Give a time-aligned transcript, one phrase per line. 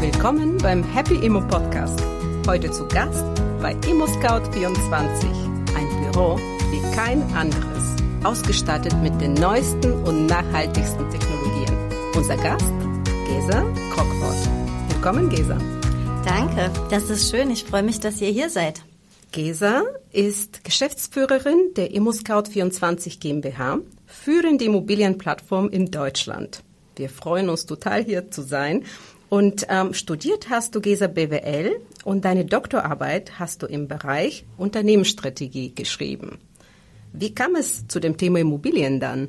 [0.00, 2.00] Willkommen beim Happy Immo Podcast.
[2.46, 3.24] Heute zu Gast
[3.60, 5.24] bei ImmoScout24,
[5.74, 6.36] ein Büro
[6.70, 11.76] wie kein anderes, ausgestattet mit den neuesten und nachhaltigsten Technologien.
[12.14, 12.72] Unser Gast,
[13.26, 14.48] Gesa Krockwort.
[14.88, 15.58] Willkommen, Gesa.
[16.24, 17.50] Danke, das ist schön.
[17.50, 18.84] Ich freue mich, dass ihr hier seid.
[19.32, 26.62] Gesa ist Geschäftsführerin der ImmoScout24 GmbH, führende Immobilienplattform in Deutschland.
[26.96, 28.84] Wir freuen uns total hier zu sein.
[29.30, 35.72] Und ähm, studiert hast du Gesa BWL und deine Doktorarbeit hast du im Bereich Unternehmensstrategie
[35.72, 36.38] geschrieben.
[37.12, 39.28] Wie kam es zu dem Thema Immobilien dann?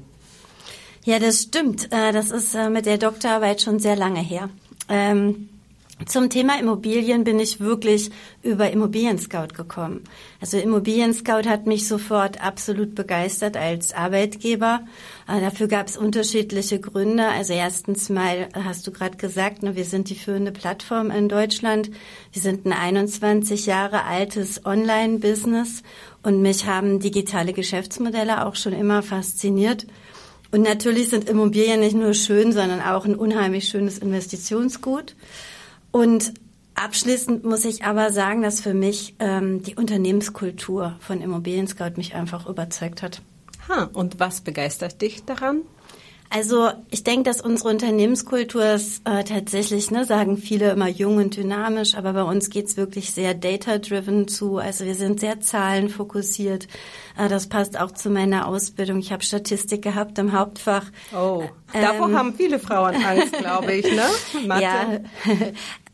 [1.03, 1.91] Ja, das stimmt.
[1.91, 4.50] Äh, das ist äh, mit der Doktorarbeit schon sehr lange her.
[4.89, 5.50] Ähm,
[6.05, 8.12] zum Thema Immobilien bin ich wirklich
[8.44, 10.04] über Immobilien Scout gekommen.
[10.40, 14.82] Also Immobilien Scout hat mich sofort absolut begeistert als Arbeitgeber.
[15.28, 17.28] Äh, dafür gab es unterschiedliche Gründe.
[17.28, 21.92] Also erstens mal hast du gerade gesagt, ne, wir sind die führende Plattform in Deutschland.
[22.31, 25.84] Wir sind ein 21 Jahre altes Online-Business
[26.23, 29.86] und mich haben digitale Geschäftsmodelle auch schon immer fasziniert.
[30.52, 35.16] Und natürlich sind Immobilien nicht nur schön, sondern auch ein unheimlich schönes Investitionsgut.
[35.92, 36.34] Und
[36.75, 42.16] abschließend muss ich aber sagen, dass für mich ähm, die Unternehmenskultur von Immobilien Scout mich
[42.16, 43.22] einfach überzeugt hat.
[43.67, 45.62] Ha, und was begeistert dich daran?
[46.34, 51.36] Also ich denke, dass unsere Unternehmenskultur ist äh, tatsächlich, ne, sagen viele immer jung und
[51.36, 54.58] dynamisch, aber bei uns geht's wirklich sehr data-driven zu.
[54.58, 56.70] Also wir sind sehr zahlenfokussiert.
[57.18, 59.00] Äh, das passt auch zu meiner Ausbildung.
[59.00, 60.86] Ich habe Statistik gehabt im Hauptfach.
[61.14, 61.44] Oh,
[61.74, 64.06] davor ähm, haben viele Frauen Angst, glaube ich, ne?
[64.48, 64.64] Mathe.
[64.64, 65.02] Ja,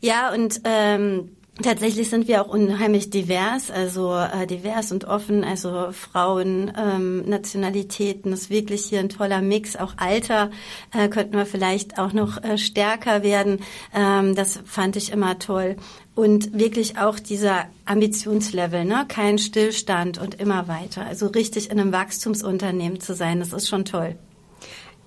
[0.00, 5.88] ja und ähm, Tatsächlich sind wir auch unheimlich divers, also äh, divers und offen, also
[5.90, 9.74] Frauen, ähm, Nationalitäten, ist wirklich hier ein toller Mix.
[9.74, 10.52] Auch Alter
[10.94, 13.58] äh, könnten wir vielleicht auch noch äh, stärker werden.
[13.92, 15.76] Ähm, das fand ich immer toll.
[16.14, 19.04] Und wirklich auch dieser Ambitionslevel, ne?
[19.08, 21.06] kein Stillstand und immer weiter.
[21.06, 24.16] Also richtig in einem Wachstumsunternehmen zu sein, das ist schon toll.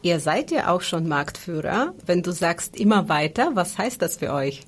[0.01, 1.93] Ihr seid ja auch schon Marktführer.
[2.05, 4.63] Wenn du sagst immer weiter, was heißt das für euch?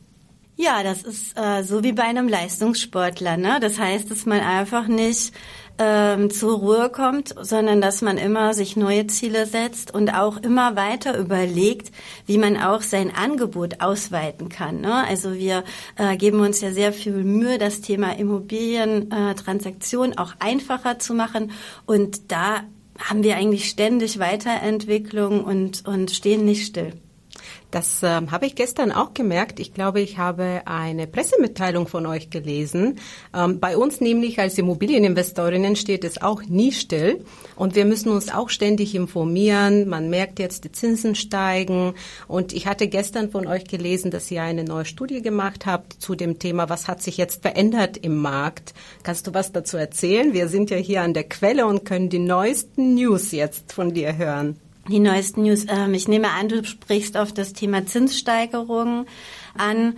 [0.55, 3.37] Ja, das ist äh, so wie bei einem Leistungssportler.
[3.37, 3.57] Ne?
[3.59, 5.33] Das heißt, dass man einfach nicht
[5.79, 10.75] ähm, zur Ruhe kommt, sondern dass man immer sich neue Ziele setzt und auch immer
[10.75, 11.91] weiter überlegt,
[12.27, 14.81] wie man auch sein Angebot ausweiten kann.
[14.81, 14.93] Ne?
[15.07, 15.63] Also wir
[15.95, 21.51] äh, geben uns ja sehr viel Mühe, das Thema Immobilientransaktion äh, auch einfacher zu machen.
[21.87, 22.61] Und da
[22.99, 26.93] haben wir eigentlich ständig Weiterentwicklung und, und stehen nicht still.
[27.73, 29.59] Das ähm, habe ich gestern auch gemerkt.
[29.59, 32.99] Ich glaube, ich habe eine Pressemitteilung von euch gelesen.
[33.35, 37.25] Ähm, bei uns nämlich als Immobilieninvestorinnen steht es auch nie still.
[37.55, 39.89] Und wir müssen uns auch ständig informieren.
[39.89, 41.95] Man merkt jetzt, die Zinsen steigen.
[42.27, 46.13] Und ich hatte gestern von euch gelesen, dass ihr eine neue Studie gemacht habt zu
[46.13, 48.75] dem Thema, was hat sich jetzt verändert im Markt.
[49.01, 50.31] Kannst du was dazu erzählen?
[50.33, 54.15] Wir sind ja hier an der Quelle und können die neuesten News jetzt von dir
[54.15, 54.59] hören.
[54.89, 55.65] Die neuesten News.
[55.69, 59.05] Ähm, ich nehme an, du sprichst auf das Thema Zinssteigerung
[59.57, 59.95] an.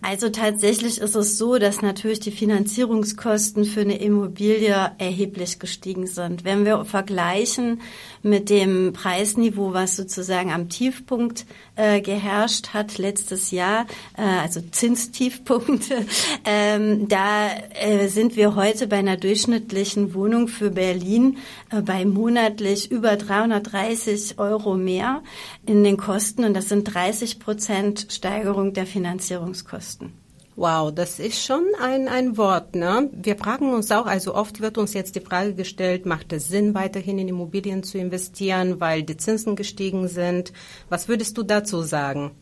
[0.00, 6.44] Also tatsächlich ist es so, dass natürlich die Finanzierungskosten für eine Immobilie erheblich gestiegen sind.
[6.44, 7.80] Wenn wir vergleichen
[8.22, 11.46] mit dem Preisniveau, was sozusagen am Tiefpunkt
[11.78, 16.04] äh, geherrscht hat letztes Jahr, äh, also Zinstiefpunkte,
[16.44, 17.48] ähm, da
[17.80, 21.38] äh, sind wir heute bei einer durchschnittlichen Wohnung für Berlin
[21.70, 25.22] äh, bei monatlich über 330 Euro mehr
[25.66, 30.27] in den Kosten und das sind 30 Prozent Steigerung der Finanzierungskosten.
[30.58, 32.74] Wow, das ist schon ein, ein Wort.
[32.74, 33.08] Ne?
[33.12, 36.74] Wir fragen uns auch, also oft wird uns jetzt die Frage gestellt, macht es Sinn,
[36.74, 40.52] weiterhin in Immobilien zu investieren, weil die Zinsen gestiegen sind?
[40.88, 42.32] Was würdest du dazu sagen?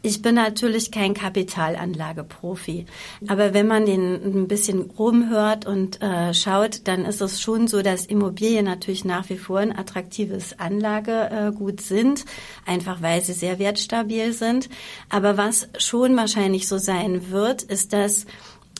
[0.00, 2.86] Ich bin natürlich kein Kapitalanlageprofi,
[3.26, 7.82] aber wenn man den ein bisschen rumhört und äh, schaut, dann ist es schon so,
[7.82, 12.24] dass Immobilien natürlich nach wie vor ein attraktives Anlagegut äh, sind,
[12.64, 14.68] einfach weil sie sehr wertstabil sind.
[15.08, 18.26] Aber was schon wahrscheinlich so sein wird, ist, dass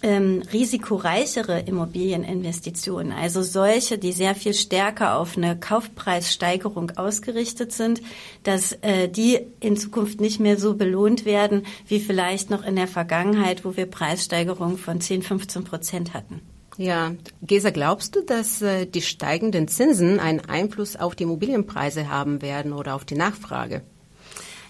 [0.03, 8.03] ähm, risikoreichere Immobilieninvestitionen, also solche, die sehr viel stärker auf eine Kaufpreissteigerung ausgerichtet sind,
[8.43, 12.89] dass äh, die in Zukunft nicht mehr so belohnt werden wie vielleicht noch in der
[12.89, 16.41] Vergangenheit, wo wir Preissteigerungen von 10, 15 Prozent hatten.
[16.77, 17.13] Ja,
[17.43, 22.73] Gesa, glaubst du, dass äh, die steigenden Zinsen einen Einfluss auf die Immobilienpreise haben werden
[22.73, 23.83] oder auf die Nachfrage?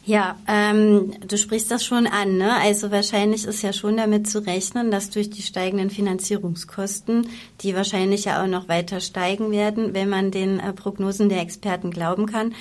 [0.09, 2.39] Ja, ähm, du sprichst das schon an.
[2.39, 2.51] Ne?
[2.63, 7.29] Also wahrscheinlich ist ja schon damit zu rechnen, dass durch die steigenden Finanzierungskosten,
[7.61, 11.91] die wahrscheinlich ja auch noch weiter steigen werden, wenn man den äh, Prognosen der Experten
[11.91, 12.55] glauben kann,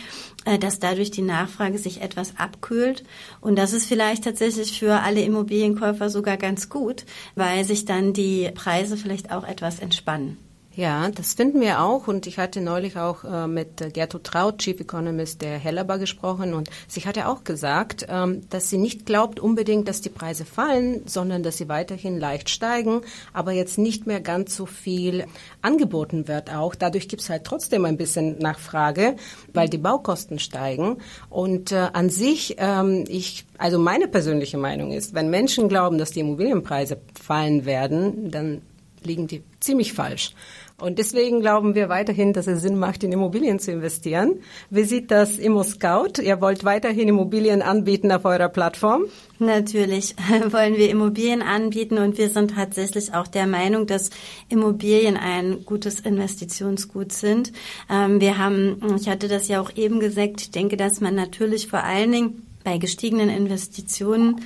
[0.44, 3.06] äh, dass dadurch die Nachfrage sich etwas abkühlt.
[3.40, 7.06] Und das ist vielleicht tatsächlich für alle Immobilienkäufer sogar ganz gut,
[7.36, 10.38] weil sich dann die Preise vielleicht auch etwas entspannen.
[10.78, 12.08] Ja, das finden wir auch.
[12.08, 16.54] Und ich hatte neulich auch äh, mit Gertrud Traut, Chief Economist der Hellerbar, gesprochen.
[16.54, 21.02] Und sie hatte auch gesagt, ähm, dass sie nicht glaubt unbedingt, dass die Preise fallen,
[21.08, 23.02] sondern dass sie weiterhin leicht steigen,
[23.34, 25.26] aber jetzt nicht mehr ganz so viel
[25.64, 26.76] angeboten wird auch.
[26.76, 29.16] Dadurch gibt es halt trotzdem ein bisschen Nachfrage,
[29.56, 30.98] weil die Baukosten steigen.
[31.32, 36.12] Und äh, an sich, ähm, ich, also meine persönliche Meinung ist, wenn Menschen glauben, dass
[36.12, 38.62] die Immobilienpreise fallen werden, dann
[39.04, 40.34] liegen die ziemlich falsch.
[40.80, 44.42] Und deswegen glauben wir weiterhin, dass es Sinn macht, in Immobilien zu investieren.
[44.70, 46.22] Wie sieht das Immo Scout?
[46.22, 49.06] Ihr wollt weiterhin Immobilien anbieten auf eurer Plattform?
[49.40, 50.16] Natürlich
[50.52, 54.12] wollen wir Immobilien anbieten und wir sind tatsächlich auch der Meinung, dass
[54.50, 57.54] Immobilien ein gutes Investitionsgut sind.
[57.90, 61.70] Ähm, wir haben, ich hatte das ja auch eben gesagt, ich denke, dass man natürlich
[61.70, 64.42] vor allen Dingen bei gestiegenen Investitionen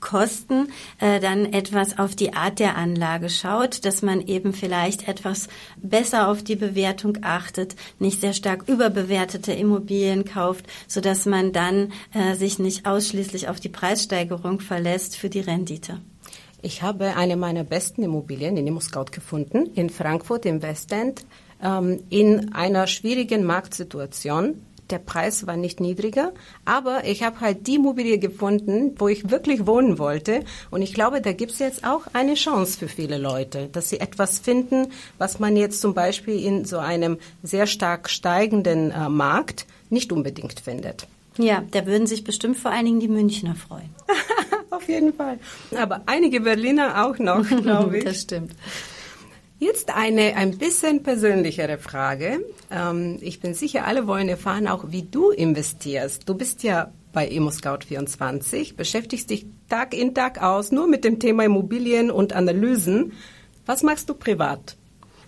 [0.00, 0.68] Kosten
[1.00, 6.28] äh, dann etwas auf die Art der Anlage schaut, dass man eben vielleicht etwas besser
[6.28, 12.34] auf die Bewertung achtet, nicht sehr stark überbewertete Immobilien kauft, so dass man dann äh,
[12.34, 16.00] sich nicht ausschließlich auf die Preissteigerung verlässt für die Rendite.
[16.62, 21.24] Ich habe eine meiner besten Immobilien in ImmoScout gefunden, in Frankfurt im Westend,
[21.62, 26.32] ähm, in einer schwierigen Marktsituation der Preis war nicht niedriger,
[26.64, 30.44] aber ich habe halt die Immobilie gefunden, wo ich wirklich wohnen wollte.
[30.70, 34.00] Und ich glaube, da gibt es jetzt auch eine Chance für viele Leute, dass sie
[34.00, 34.88] etwas finden,
[35.18, 40.60] was man jetzt zum Beispiel in so einem sehr stark steigenden äh, Markt nicht unbedingt
[40.60, 41.06] findet.
[41.38, 43.90] Ja, da würden sich bestimmt vor allen Dingen die Münchner freuen.
[44.70, 45.38] Auf jeden Fall.
[45.76, 48.04] Aber einige Berliner auch noch, glaube ich.
[48.04, 48.52] das stimmt.
[49.58, 52.44] Jetzt eine ein bisschen persönlichere Frage.
[52.70, 56.28] Ähm, ich bin sicher, alle wollen erfahren auch, wie du investierst.
[56.28, 61.44] Du bist ja bei ImmoScout24, beschäftigst dich Tag in Tag aus nur mit dem Thema
[61.44, 63.12] Immobilien und Analysen.
[63.64, 64.76] Was machst du privat?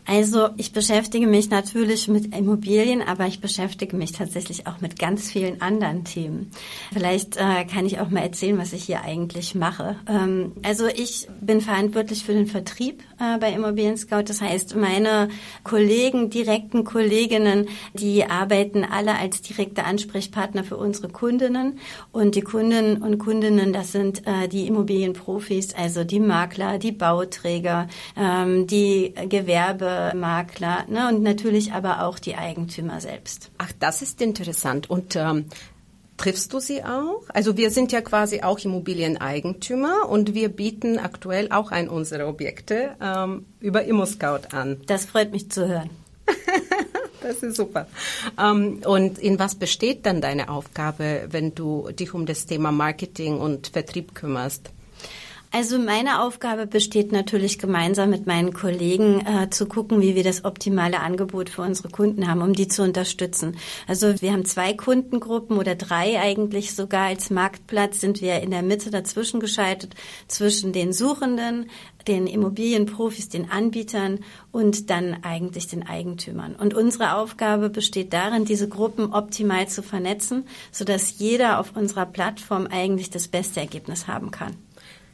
[0.09, 5.31] Also ich beschäftige mich natürlich mit Immobilien, aber ich beschäftige mich tatsächlich auch mit ganz
[5.31, 6.51] vielen anderen Themen.
[6.95, 9.97] Vielleicht äh, kann ich auch mal erzählen, was ich hier eigentlich mache.
[10.09, 14.23] Ähm, also ich bin verantwortlich für den Vertrieb äh, bei Immobilien Scout.
[14.29, 15.29] Das heißt, meine
[15.63, 21.81] Kollegen, direkten Kolleginnen, die arbeiten alle als direkte Ansprechpartner für unsere Kundinnen.
[22.13, 27.89] Und die Kundinnen und Kundinnen, das sind äh, die Immobilienprofis, also die Makler, die Bauträger,
[28.17, 33.51] ähm, die Gewerbe Makler ne, und natürlich aber auch die Eigentümer selbst.
[33.59, 34.91] Ach, das ist interessant.
[34.91, 35.47] Und ähm,
[36.19, 37.23] triffst du sie auch?
[37.33, 42.97] Also wir sind ja quasi auch Immobilieneigentümer und wir bieten aktuell auch ein unserer Objekte
[43.01, 44.81] ähm, über ImmoScout an.
[44.87, 45.91] Das freut mich zu hören.
[47.23, 47.87] das ist super.
[48.39, 53.39] Ähm, und in was besteht dann deine Aufgabe, wenn du dich um das Thema Marketing
[53.39, 54.71] und Vertrieb kümmerst?
[55.51, 60.45] Also meine Aufgabe besteht natürlich gemeinsam mit meinen Kollegen äh, zu gucken, wie wir das
[60.45, 63.57] optimale Angebot für unsere Kunden haben, um die zu unterstützen.
[63.87, 68.63] Also wir haben zwei Kundengruppen oder drei eigentlich sogar als Marktplatz sind wir in der
[68.63, 69.95] Mitte dazwischen geschaltet
[70.27, 71.71] zwischen den Suchenden,
[72.07, 74.21] den Immobilienprofis, den Anbietern
[74.53, 76.57] und dann eigentlich den Eigentümern.
[76.57, 82.67] Und unsere Aufgabe besteht darin, diese Gruppen optimal zu vernetzen, sodass jeder auf unserer Plattform
[82.67, 84.68] eigentlich das beste Ergebnis haben kann.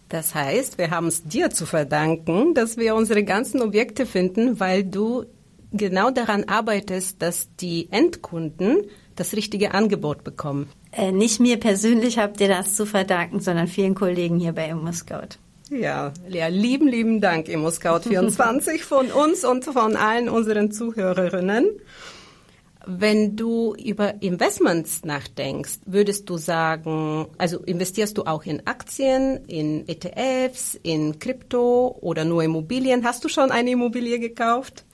[0.08, 4.84] Das heißt, wir haben es dir zu verdanken, dass wir unsere ganzen Objekte finden, weil
[4.84, 5.24] du
[5.72, 8.82] genau daran arbeitest, dass die Endkunden
[9.16, 10.68] das richtige Angebot bekommen.
[10.92, 15.38] Äh, nicht mir persönlich habt ihr das zu verdanken, sondern vielen Kollegen hier bei ImmoScout.
[15.70, 21.68] Ja, Lea, lieben, lieben Dank, ImmoScout24 von uns und von allen unseren Zuhörerinnen.
[22.86, 29.88] Wenn du über Investments nachdenkst, würdest du sagen, also investierst du auch in Aktien, in
[29.88, 33.04] ETFs, in Krypto oder nur Immobilien?
[33.04, 34.84] Hast du schon eine Immobilie gekauft?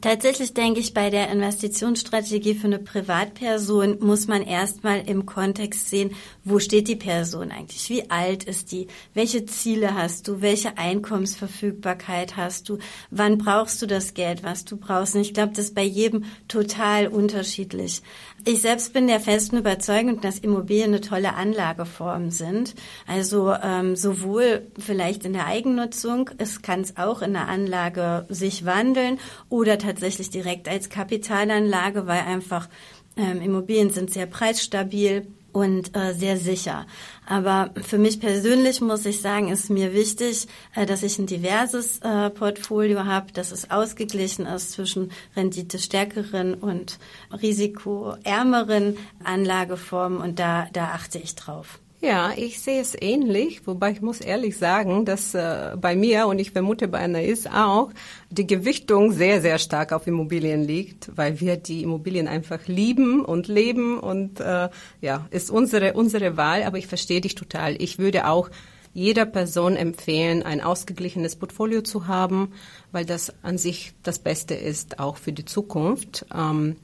[0.00, 6.14] Tatsächlich denke ich, bei der Investitionsstrategie für eine Privatperson muss man erstmal im Kontext sehen,
[6.44, 7.90] wo steht die Person eigentlich?
[7.90, 8.86] Wie alt ist die?
[9.14, 10.40] Welche Ziele hast du?
[10.40, 12.78] Welche Einkommensverfügbarkeit hast du?
[13.10, 15.16] Wann brauchst du das Geld, was du brauchst?
[15.16, 18.02] Und ich glaube, das ist bei jedem total unterschiedlich.
[18.44, 22.74] Ich selbst bin der festen Überzeugung, dass Immobilien eine tolle Anlageform sind.
[23.06, 28.64] Also ähm, sowohl vielleicht in der Eigennutzung, es kann es auch in der Anlage sich
[28.64, 32.68] wandeln oder tatsächlich direkt als Kapitalanlage, weil einfach
[33.16, 36.86] ähm, Immobilien sind sehr preisstabil und äh, sehr sicher.
[37.26, 42.00] Aber für mich persönlich muss ich sagen, ist mir wichtig, äh, dass ich ein diverses
[42.00, 46.98] äh, Portfolio habe, dass es ausgeglichen ist zwischen renditestärkeren und
[47.32, 51.80] risikoärmeren Anlageformen und da, da achte ich drauf.
[52.00, 56.38] Ja, ich sehe es ähnlich, wobei ich muss ehrlich sagen, dass äh, bei mir und
[56.38, 57.90] ich vermute bei Anais auch
[58.30, 63.48] die Gewichtung sehr, sehr stark auf Immobilien liegt, weil wir die Immobilien einfach lieben und
[63.48, 64.68] leben und äh,
[65.00, 66.62] ja, ist unsere unsere Wahl.
[66.62, 67.74] Aber ich verstehe dich total.
[67.82, 68.48] Ich würde auch
[68.94, 72.52] jeder Person empfehlen, ein ausgeglichenes Portfolio zu haben,
[72.92, 76.26] weil das an sich das Beste ist, auch für die Zukunft.
[76.32, 76.76] Ähm,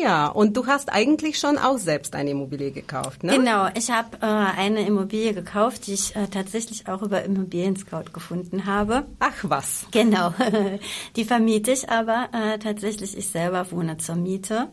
[0.00, 3.36] ja, und du hast eigentlich schon auch selbst eine Immobilie gekauft, ne?
[3.36, 8.12] Genau, ich habe äh, eine Immobilie gekauft, die ich äh, tatsächlich auch über Immobilien Scout
[8.12, 9.04] gefunden habe.
[9.18, 9.86] Ach was.
[9.90, 10.32] Genau,
[11.16, 13.16] die vermiete ich aber äh, tatsächlich.
[13.16, 14.68] Ich selber wohne zur Miete.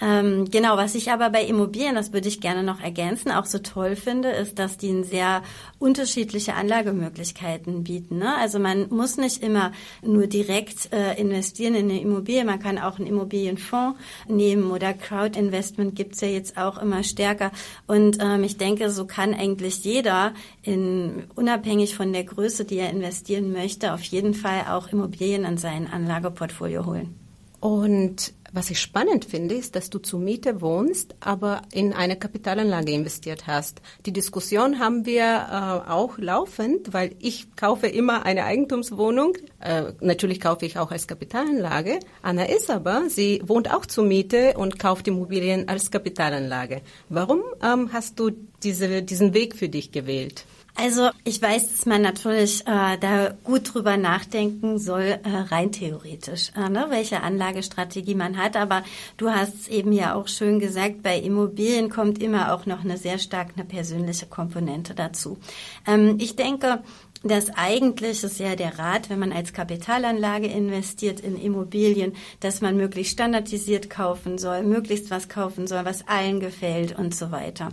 [0.00, 3.58] Ähm, genau, was ich aber bei Immobilien, das würde ich gerne noch ergänzen, auch so
[3.58, 5.42] toll finde, ist, dass die sehr
[5.80, 8.18] unterschiedliche Anlagemöglichkeiten bieten.
[8.18, 8.36] Ne?
[8.36, 9.72] Also man muss nicht immer
[10.02, 13.98] nur direkt äh, investieren in eine Immobilie, man kann auch einen Immobilienfonds
[14.28, 17.50] nehmen oder Crowd-Investment gibt's ja jetzt auch immer stärker.
[17.86, 22.90] Und ähm, ich denke, so kann eigentlich jeder, in, unabhängig von der Größe, die er
[22.90, 27.14] investieren möchte, auf jeden Fall auch Immobilien in sein Anlageportfolio holen.
[27.60, 32.92] Und was ich spannend finde, ist, dass du zur Miete wohnst, aber in eine Kapitalanlage
[32.92, 33.80] investiert hast.
[34.06, 39.36] Die Diskussion haben wir äh, auch laufend, weil ich kaufe immer eine Eigentumswohnung.
[39.60, 42.00] Äh, natürlich kaufe ich auch als Kapitalanlage.
[42.22, 46.82] Anna ist aber, sie wohnt auch zur Miete und kauft Immobilien als Kapitalanlage.
[47.08, 48.30] Warum ähm, hast du
[48.62, 50.44] diese, diesen Weg für dich gewählt?
[50.80, 56.52] Also ich weiß, dass man natürlich äh, da gut drüber nachdenken soll, äh, rein theoretisch,
[56.56, 58.56] äh, ne, welche Anlagestrategie man hat.
[58.56, 58.84] Aber
[59.16, 62.96] du hast es eben ja auch schön gesagt, bei Immobilien kommt immer auch noch eine
[62.96, 65.38] sehr stark eine persönliche Komponente dazu.
[65.84, 66.84] Ähm, ich denke,
[67.24, 72.76] dass eigentlich ist ja der Rat, wenn man als Kapitalanlage investiert in Immobilien, dass man
[72.76, 77.70] möglichst standardisiert kaufen soll, möglichst was kaufen soll, was allen gefällt und so weiter.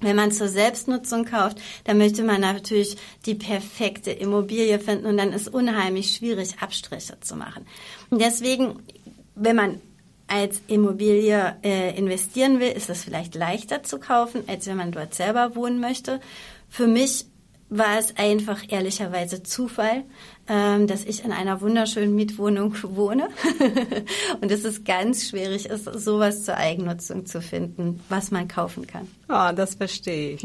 [0.00, 5.32] Wenn man zur Selbstnutzung kauft, dann möchte man natürlich die perfekte Immobilie finden und dann
[5.32, 7.66] ist unheimlich schwierig, Abstriche zu machen.
[8.10, 8.80] Und deswegen,
[9.34, 9.80] wenn man
[10.26, 15.14] als Immobilie äh, investieren will, ist es vielleicht leichter zu kaufen, als wenn man dort
[15.14, 16.20] selber wohnen möchte.
[16.68, 17.26] Für mich
[17.68, 20.04] war es einfach ehrlicherweise Zufall,
[20.46, 23.28] dass ich in einer wunderschönen Mietwohnung wohne
[24.40, 29.08] und es ist ganz schwierig ist, sowas zur Eigennutzung zu finden, was man kaufen kann.
[29.28, 30.44] Ah, das verstehe ich.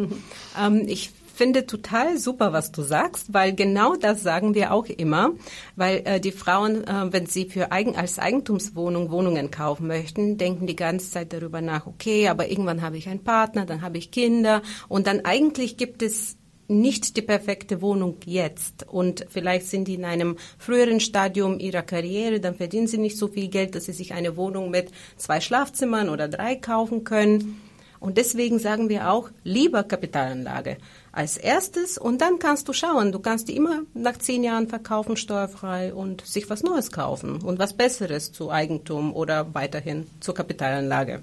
[0.59, 5.31] ähm, ich finde total super, was du sagst, weil genau das sagen wir auch immer,
[5.75, 10.67] weil äh, die Frauen, äh, wenn sie für Eigen, als Eigentumswohnung Wohnungen kaufen möchten, denken
[10.67, 14.11] die ganze Zeit darüber nach, okay, aber irgendwann habe ich einen Partner, dann habe ich
[14.11, 16.37] Kinder und dann eigentlich gibt es
[16.71, 22.39] nicht die perfekte Wohnung jetzt und vielleicht sind die in einem früheren Stadium ihrer Karriere,
[22.39, 26.09] dann verdienen sie nicht so viel Geld, dass sie sich eine Wohnung mit zwei Schlafzimmern
[26.09, 27.61] oder drei kaufen können.
[27.99, 30.77] Und deswegen sagen wir auch lieber Kapitalanlage
[31.11, 35.17] als erstes und dann kannst du schauen, du kannst die immer nach zehn Jahren verkaufen,
[35.17, 41.21] steuerfrei und sich was Neues kaufen und was Besseres zu Eigentum oder weiterhin zur Kapitalanlage.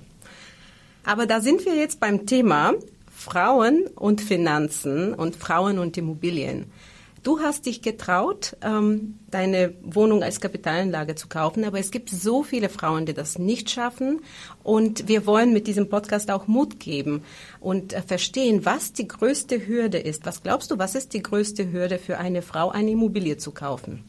[1.04, 2.74] Aber da sind wir jetzt beim Thema,
[3.28, 6.72] Frauen und Finanzen und Frauen und Immobilien.
[7.22, 12.42] Du hast dich getraut, ähm, deine Wohnung als Kapitalanlage zu kaufen, aber es gibt so
[12.42, 14.22] viele Frauen, die das nicht schaffen.
[14.62, 17.22] Und wir wollen mit diesem Podcast auch Mut geben
[17.60, 20.24] und äh, verstehen, was die größte Hürde ist.
[20.24, 24.04] Was glaubst du, was ist die größte Hürde für eine Frau, eine Immobilie zu kaufen?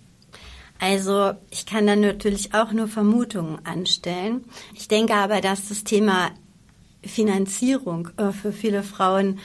[0.79, 4.45] Also ich kann da natürlich auch nur Vermutungen anstellen.
[4.75, 6.29] Ich denke aber, dass das Thema
[7.03, 9.39] Finanzierung äh, für viele Frauen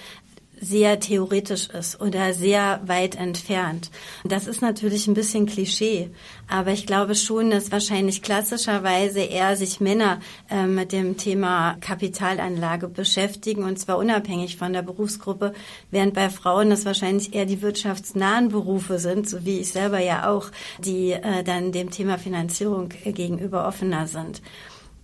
[0.65, 3.91] sehr theoretisch ist oder sehr weit entfernt.
[4.25, 6.11] Das ist natürlich ein bisschen Klischee,
[6.49, 10.21] aber ich glaube schon, dass wahrscheinlich klassischerweise eher sich Männer
[10.51, 15.53] äh, mit dem Thema Kapitalanlage beschäftigen und zwar unabhängig von der Berufsgruppe,
[15.91, 20.31] während bei Frauen das wahrscheinlich eher die wirtschaftsnahen Berufe sind, so wie ich selber ja
[20.31, 24.41] auch, die äh, dann dem Thema Finanzierung gegenüber offener sind.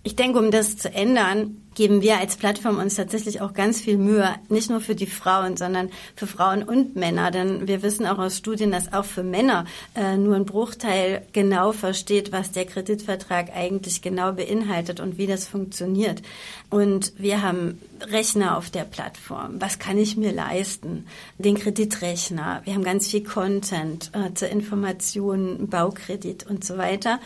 [0.03, 3.97] Ich denke, um das zu ändern, geben wir als Plattform uns tatsächlich auch ganz viel
[3.97, 7.29] Mühe, nicht nur für die Frauen, sondern für Frauen und Männer.
[7.29, 9.65] Denn wir wissen auch aus Studien, dass auch für Männer
[9.95, 15.47] äh, nur ein Bruchteil genau versteht, was der Kreditvertrag eigentlich genau beinhaltet und wie das
[15.47, 16.23] funktioniert.
[16.71, 19.61] Und wir haben Rechner auf der Plattform.
[19.61, 21.05] Was kann ich mir leisten?
[21.37, 22.61] Den Kreditrechner.
[22.65, 27.19] Wir haben ganz viel Content äh, zur Information, Baukredit und so weiter.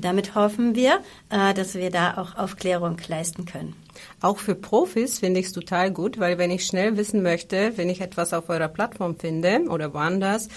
[0.00, 1.00] Damit hoffen wir,
[1.30, 3.74] äh, dass wir da auch Aufklärung leisten können.
[4.20, 7.88] Auch für Profis finde ich es total gut, weil wenn ich schnell wissen möchte, wenn
[7.88, 10.48] ich etwas auf eurer Plattform finde oder woanders,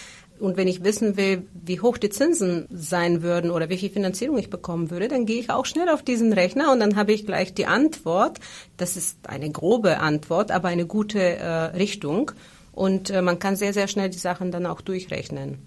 [0.42, 4.50] und wenn ich wissen will, wie hoch die Zinsen sein würden oder welche Finanzierung ich
[4.50, 7.54] bekommen würde, dann gehe ich auch schnell auf diesen Rechner und dann habe ich gleich
[7.54, 8.40] die Antwort.
[8.76, 12.32] Das ist eine grobe Antwort, aber eine gute äh, Richtung.
[12.72, 15.60] Und äh, man kann sehr, sehr schnell die Sachen dann auch durchrechnen.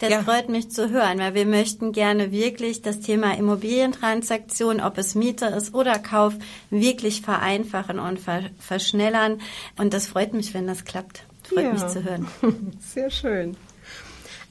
[0.00, 0.22] Das ja.
[0.22, 5.46] freut mich zu hören, weil wir möchten gerne wirklich das Thema Immobilientransaktion, ob es Miete
[5.46, 6.34] ist oder Kauf,
[6.70, 9.40] wirklich vereinfachen und ver verschnellern.
[9.76, 11.24] Und das freut mich, wenn das klappt.
[11.42, 11.72] Freut ja.
[11.72, 12.28] mich zu hören.
[12.80, 13.56] Sehr schön.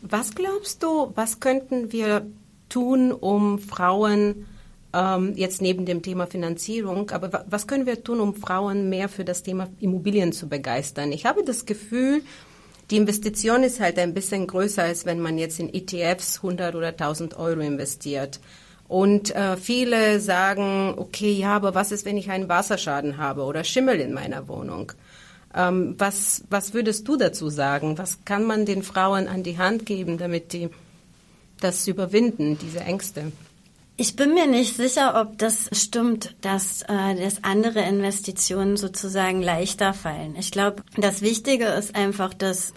[0.02, 2.26] Was glaubst du, was könnten wir
[2.70, 4.46] tun, um Frauen
[4.94, 9.26] ähm, jetzt neben dem Thema Finanzierung, aber was können wir tun, um Frauen mehr für
[9.26, 11.12] das Thema Immobilien zu begeistern?
[11.12, 12.22] Ich habe das Gefühl,
[12.90, 16.90] die Investition ist halt ein bisschen größer, als wenn man jetzt in ETFs 100 oder
[16.90, 18.40] 1000 Euro investiert.
[18.88, 23.66] Und äh, viele sagen, okay, ja, aber was ist, wenn ich einen Wasserschaden habe oder
[23.66, 24.94] Schimmel in meiner Wohnung?
[25.54, 27.98] Ähm, was, was würdest du dazu sagen?
[27.98, 30.70] Was kann man den Frauen an die Hand geben, damit die
[31.60, 33.32] das überwinden, diese Ängste?
[34.00, 39.92] Ich bin mir nicht sicher, ob das stimmt, dass, äh, dass andere Investitionen sozusagen leichter
[39.96, 40.36] fallen.
[40.38, 42.74] Ich glaube, das Wichtige ist einfach, dass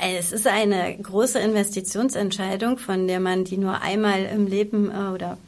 [0.00, 5.38] es ist eine große Investitionsentscheidung, von der man die nur einmal im Leben äh, oder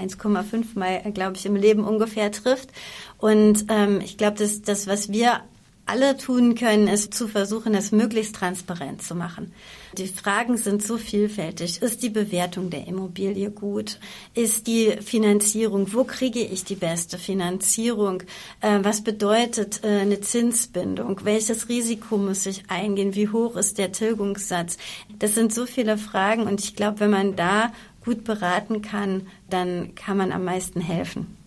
[0.00, 2.70] 1,5 Mal, glaube ich, im Leben ungefähr trifft.
[3.18, 5.42] Und ähm, ich glaube, dass das, was wir
[5.90, 9.52] alle tun können, ist zu versuchen, es möglichst transparent zu machen.
[9.98, 11.82] Die Fragen sind so vielfältig.
[11.82, 13.98] Ist die Bewertung der Immobilie gut?
[14.34, 15.92] Ist die Finanzierung?
[15.92, 18.22] Wo kriege ich die beste Finanzierung?
[18.60, 21.24] Äh, was bedeutet äh, eine Zinsbindung?
[21.24, 23.16] Welches Risiko muss ich eingehen?
[23.16, 24.78] Wie hoch ist der Tilgungssatz?
[25.18, 27.72] Das sind so viele Fragen und ich glaube, wenn man da
[28.04, 31.39] gut beraten kann, dann kann man am meisten helfen.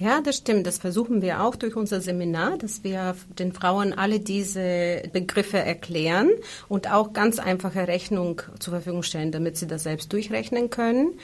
[0.00, 0.66] Ja, das stimmt.
[0.66, 6.30] Das versuchen wir auch durch unser Seminar, dass wir den Frauen alle diese Begriffe erklären
[6.70, 11.18] und auch ganz einfache Rechnung zur Verfügung stellen, damit sie das selbst durchrechnen können.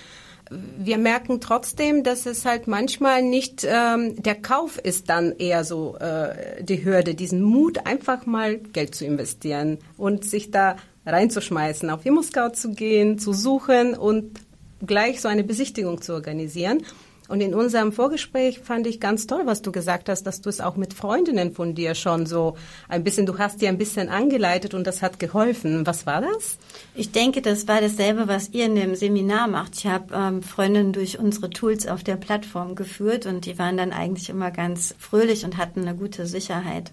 [0.51, 5.97] Wir merken trotzdem, dass es halt manchmal nicht ähm, der Kauf ist dann eher so
[5.97, 12.05] äh, die Hürde, diesen Mut einfach mal Geld zu investieren und sich da reinzuschmeißen, auf
[12.05, 14.39] ImmoScout zu gehen, zu suchen und
[14.87, 16.83] gleich so eine Besichtigung zu organisieren.
[17.29, 20.61] Und in unserem Vorgespräch fand ich ganz toll, was du gesagt hast, dass du es
[20.61, 22.57] auch mit Freundinnen von dir schon so
[22.89, 25.87] ein bisschen, du hast dir ein bisschen angeleitet und das hat geholfen.
[25.87, 26.59] Was war das?
[26.95, 29.75] Ich denke, das war dasselbe, was ihr in dem Seminar macht.
[29.77, 33.93] Ich habe ähm, Freundinnen durch unsere Tools auf der Plattform geführt und die waren dann
[33.93, 36.93] eigentlich immer ganz fröhlich und hatten eine gute Sicherheit.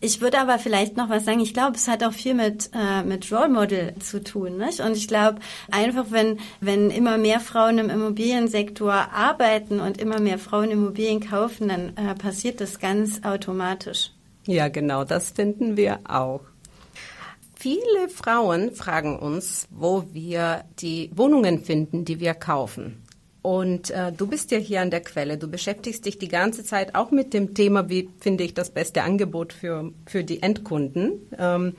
[0.00, 1.40] Ich würde aber vielleicht noch was sagen.
[1.40, 4.56] Ich glaube, es hat auch viel mit, äh, mit Role Model zu tun.
[4.56, 4.80] Nicht?
[4.80, 5.40] Und ich glaube,
[5.72, 11.68] einfach wenn, wenn immer mehr Frauen im Immobiliensektor arbeiten und immer mehr Frauen Immobilien kaufen,
[11.68, 14.12] dann äh, passiert das ganz automatisch.
[14.46, 16.42] Ja, genau, das finden wir auch.
[17.56, 23.02] Viele Frauen fragen uns, wo wir die Wohnungen finden, die wir kaufen.
[23.48, 25.38] Und äh, du bist ja hier an der Quelle.
[25.38, 29.02] Du beschäftigst dich die ganze Zeit auch mit dem Thema, wie finde ich das beste
[29.02, 31.12] Angebot für, für die Endkunden.
[31.38, 31.74] Ähm,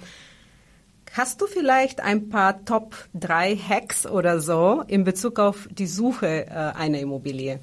[1.14, 6.48] hast du vielleicht ein paar Top 3 Hacks oder so in Bezug auf die Suche
[6.48, 7.60] äh, einer Immobilie?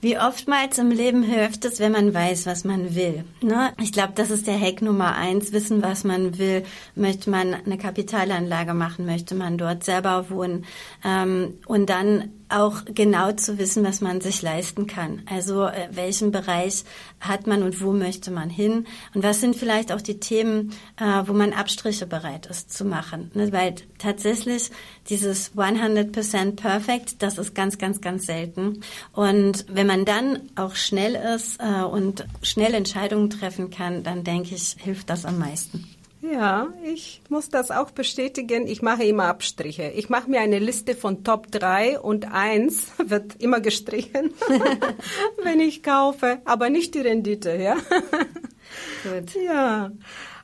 [0.00, 3.24] Wie oftmals im Leben hilft es, wenn man weiß, was man will.
[3.42, 3.74] Ne?
[3.78, 6.62] Ich glaube, das ist der Hack Nummer eins, wissen, was man will.
[6.94, 10.64] Möchte man eine Kapitalanlage machen, möchte man dort selber wohnen
[11.04, 15.22] ähm, und dann auch genau zu wissen, was man sich leisten kann.
[15.26, 16.84] Also äh, welchen Bereich
[17.20, 21.22] hat man und wo möchte man hin und was sind vielleicht auch die Themen, äh,
[21.26, 23.30] wo man Abstriche bereit ist zu machen.
[23.34, 23.52] Ne?
[23.52, 24.70] Weil tatsächlich
[25.08, 28.80] dieses 100% perfect, das ist ganz, ganz, ganz selten.
[29.12, 34.54] Und wenn man dann auch schnell ist äh, und schnell Entscheidungen treffen kann, dann denke
[34.54, 35.97] ich, hilft das am meisten.
[36.20, 38.66] Ja, ich muss das auch bestätigen.
[38.66, 39.92] Ich mache immer Abstriche.
[39.94, 44.32] Ich mache mir eine Liste von Top 3 und 1 wird immer gestrichen,
[45.42, 47.76] wenn ich kaufe, aber nicht die Rendite, ja.
[49.04, 49.34] Gut.
[49.44, 49.92] Ja.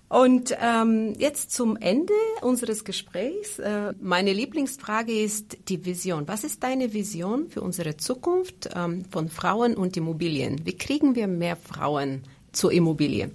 [0.09, 3.59] Und ähm, jetzt zum Ende unseres Gesprächs.
[3.59, 6.29] Äh, meine Lieblingsfrage ist die Vision.
[6.29, 10.65] Was ist deine Vision für unsere Zukunft ähm, von Frauen und Immobilien?
[10.65, 13.33] Wie kriegen wir mehr Frauen zur Immobilie?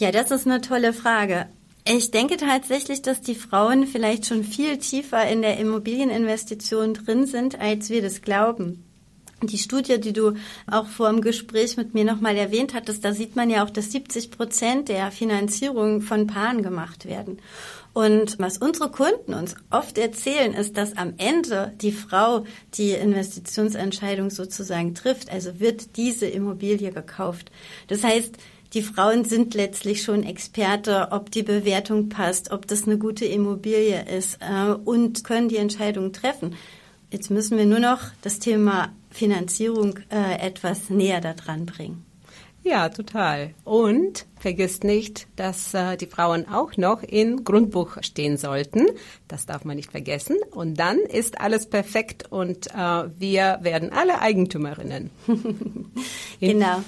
[0.00, 1.44] Ja, das ist eine tolle Frage.
[1.86, 7.60] Ich denke tatsächlich, dass die Frauen vielleicht schon viel tiefer in der Immobilieninvestition drin sind,
[7.60, 8.82] als wir das glauben.
[9.42, 10.34] die Studie, die du
[10.70, 13.92] auch vor dem Gespräch mit mir nochmal erwähnt hattest, da sieht man ja auch, dass
[13.92, 17.38] 70 Prozent der Finanzierung von Paaren gemacht werden.
[17.92, 24.30] Und was unsere Kunden uns oft erzählen, ist, dass am Ende die Frau die Investitionsentscheidung
[24.30, 25.30] sozusagen trifft.
[25.30, 27.50] Also wird diese Immobilie gekauft.
[27.88, 28.38] Das heißt,
[28.72, 34.04] die Frauen sind letztlich schon Experte, ob die Bewertung passt, ob das eine gute Immobilie
[34.04, 36.54] ist äh, und können die Entscheidung treffen.
[37.10, 42.04] Jetzt müssen wir nur noch das Thema Finanzierung äh, etwas näher daran bringen.
[42.62, 43.54] Ja, total.
[43.64, 48.86] Und Vergesst nicht, dass äh, die Frauen auch noch im Grundbuch stehen sollten.
[49.28, 50.36] Das darf man nicht vergessen.
[50.50, 55.10] Und dann ist alles perfekt und äh, wir werden alle Eigentümerinnen.
[56.40, 56.82] genau.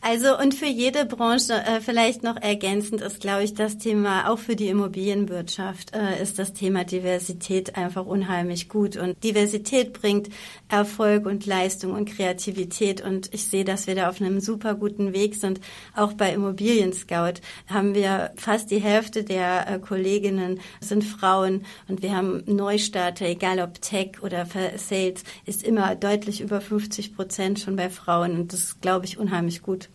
[0.00, 4.40] Also und für jede Branche äh, vielleicht noch ergänzend ist, glaube ich, das Thema auch
[4.40, 8.96] für die Immobilienwirtschaft äh, ist das Thema Diversität einfach unheimlich gut.
[8.96, 10.28] Und Diversität bringt
[10.68, 13.00] Erfolg und Leistung und Kreativität.
[13.00, 15.60] Und ich sehe, dass wir da auf einem super guten Weg sind,
[15.94, 22.02] auch bei Immobilien Scout haben wir fast die Hälfte der äh, Kolleginnen sind Frauen und
[22.02, 27.76] wir haben Neustarter, egal ob Tech oder Sales, ist immer deutlich über 50 Prozent schon
[27.76, 29.88] bei Frauen und das ist, glaube ich, unheimlich gut.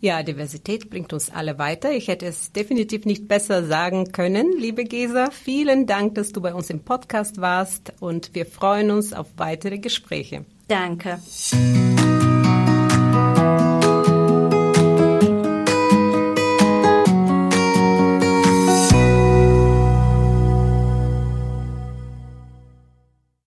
[0.00, 1.90] Ja, Diversität bringt uns alle weiter.
[1.90, 5.30] Ich hätte es definitiv nicht besser sagen können, liebe Gesa.
[5.30, 9.78] Vielen Dank, dass du bei uns im Podcast warst und wir freuen uns auf weitere
[9.78, 10.44] Gespräche.
[10.68, 11.18] Danke.